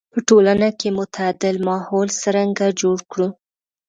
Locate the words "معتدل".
0.97-1.55